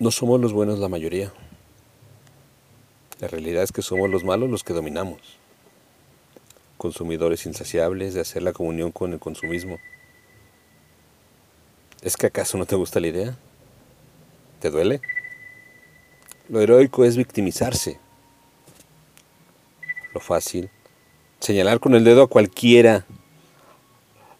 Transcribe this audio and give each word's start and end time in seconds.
No 0.00 0.10
somos 0.10 0.40
los 0.40 0.52
buenos 0.52 0.78
la 0.78 0.88
mayoría. 0.88 1.32
La 3.20 3.28
realidad 3.28 3.62
es 3.62 3.72
que 3.72 3.82
somos 3.82 4.10
los 4.10 4.24
malos 4.24 4.50
los 4.50 4.64
que 4.64 4.72
dominamos. 4.72 5.20
Consumidores 6.78 7.46
insaciables 7.46 8.14
de 8.14 8.20
hacer 8.22 8.42
la 8.42 8.52
comunión 8.52 8.90
con 8.90 9.12
el 9.12 9.20
consumismo. 9.20 9.78
¿Es 12.00 12.16
que 12.16 12.26
acaso 12.26 12.58
no 12.58 12.66
te 12.66 12.74
gusta 12.74 13.00
la 13.00 13.08
idea? 13.08 13.36
¿Te 14.60 14.70
duele? 14.70 15.00
Lo 16.48 16.60
heroico 16.60 17.04
es 17.04 17.16
victimizarse. 17.16 18.00
Lo 20.14 20.20
fácil, 20.20 20.70
señalar 21.38 21.80
con 21.80 21.94
el 21.94 22.02
dedo 22.02 22.22
a 22.22 22.28
cualquiera. 22.28 23.06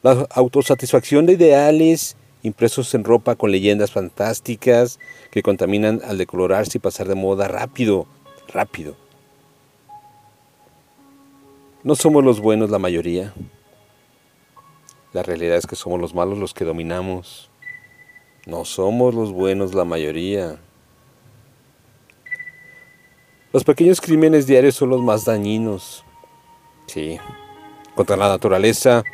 La 0.02 0.26
autosatisfacción 0.30 1.26
de 1.26 1.34
ideales 1.34 2.16
impresos 2.42 2.94
en 2.94 3.04
ropa 3.04 3.36
con 3.36 3.50
leyendas 3.50 3.92
fantásticas 3.92 4.98
que 5.30 5.42
contaminan 5.42 6.00
al 6.04 6.18
decolorarse 6.18 6.78
y 6.78 6.80
pasar 6.80 7.08
de 7.08 7.14
moda 7.14 7.48
rápido, 7.48 8.06
rápido. 8.48 8.96
No 11.84 11.96
somos 11.96 12.24
los 12.24 12.40
buenos 12.40 12.70
la 12.70 12.78
mayoría. 12.78 13.34
La 15.12 15.22
realidad 15.22 15.56
es 15.56 15.66
que 15.66 15.76
somos 15.76 16.00
los 16.00 16.14
malos 16.14 16.38
los 16.38 16.54
que 16.54 16.64
dominamos. 16.64 17.50
No 18.46 18.64
somos 18.64 19.14
los 19.14 19.32
buenos 19.32 19.74
la 19.74 19.84
mayoría. 19.84 20.58
Los 23.52 23.64
pequeños 23.64 24.00
crímenes 24.00 24.46
diarios 24.46 24.74
son 24.74 24.90
los 24.90 25.02
más 25.02 25.24
dañinos. 25.24 26.04
Sí, 26.86 27.18
contra 27.94 28.16
la 28.16 28.28
naturaleza, 28.28 29.04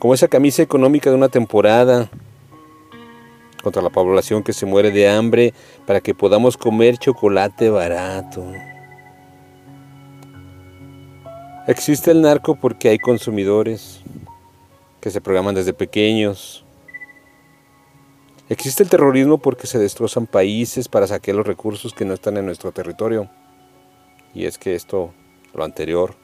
como 0.00 0.14
esa 0.14 0.26
camisa 0.26 0.62
económica 0.62 1.10
de 1.10 1.16
una 1.16 1.28
temporada, 1.28 2.10
contra 3.62 3.82
la 3.82 3.90
población 3.90 4.42
que 4.42 4.54
se 4.54 4.64
muere 4.64 4.90
de 4.90 5.08
hambre 5.08 5.52
para 5.86 6.00
que 6.00 6.14
podamos 6.14 6.56
comer 6.56 6.96
chocolate 6.96 7.68
barato. 7.68 8.44
Existe 11.66 12.10
el 12.10 12.22
narco 12.22 12.56
porque 12.56 12.88
hay 12.88 12.98
consumidores 12.98 14.00
que 15.02 15.10
se 15.10 15.20
programan 15.20 15.54
desde 15.54 15.74
pequeños. 15.74 16.64
Existe 18.48 18.82
el 18.82 18.88
terrorismo 18.88 19.36
porque 19.36 19.66
se 19.66 19.78
destrozan 19.78 20.26
países 20.26 20.88
para 20.88 21.06
saquear 21.06 21.36
los 21.36 21.46
recursos 21.46 21.92
que 21.92 22.06
no 22.06 22.14
están 22.14 22.38
en 22.38 22.46
nuestro 22.46 22.72
territorio. 22.72 23.28
Y 24.34 24.46
es 24.46 24.56
que 24.56 24.74
esto, 24.74 25.12
lo 25.52 25.62
anterior, 25.62 26.14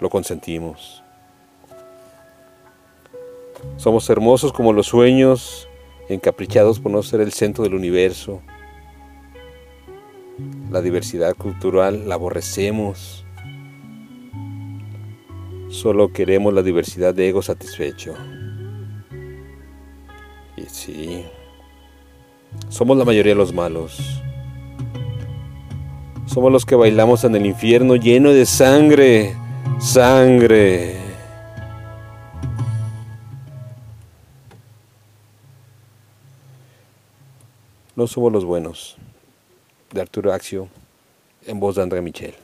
lo 0.00 0.08
consentimos. 0.08 1.04
Somos 3.76 4.08
hermosos 4.10 4.52
como 4.52 4.72
los 4.72 4.86
sueños, 4.86 5.68
encaprichados 6.08 6.80
por 6.80 6.92
no 6.92 7.02
ser 7.02 7.20
el 7.20 7.32
centro 7.32 7.64
del 7.64 7.74
universo. 7.74 8.42
La 10.70 10.80
diversidad 10.80 11.34
cultural 11.36 12.08
la 12.08 12.14
aborrecemos. 12.14 13.24
Solo 15.68 16.12
queremos 16.12 16.52
la 16.52 16.62
diversidad 16.62 17.14
de 17.14 17.28
ego 17.28 17.42
satisfecho. 17.42 18.14
Y 20.56 20.62
sí, 20.66 21.24
somos 22.68 22.96
la 22.96 23.04
mayoría 23.04 23.32
de 23.32 23.38
los 23.38 23.54
malos. 23.54 24.20
Somos 26.26 26.52
los 26.52 26.64
que 26.64 26.76
bailamos 26.76 27.24
en 27.24 27.34
el 27.34 27.46
infierno 27.46 27.96
lleno 27.96 28.30
de 28.30 28.46
sangre, 28.46 29.34
sangre. 29.80 31.09
No 37.96 38.06
somos 38.06 38.32
los 38.32 38.44
buenos. 38.44 38.96
De 39.92 40.00
Arturo 40.00 40.32
Axio, 40.32 40.68
en 41.44 41.58
voz 41.58 41.74
de 41.74 41.82
André 41.82 42.00
Michel. 42.00 42.34